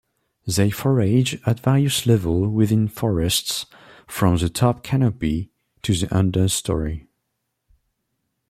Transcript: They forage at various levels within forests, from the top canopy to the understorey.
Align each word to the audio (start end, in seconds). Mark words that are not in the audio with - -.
They 0.47 0.71
forage 0.71 1.39
at 1.45 1.59
various 1.59 2.07
levels 2.07 2.47
within 2.47 2.87
forests, 2.87 3.67
from 4.07 4.37
the 4.37 4.49
top 4.49 4.81
canopy 4.81 5.51
to 5.83 5.93
the 5.93 6.07
understorey. 6.07 7.05